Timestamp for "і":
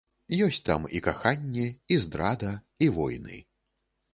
0.99-1.01, 1.97-1.99, 2.87-2.91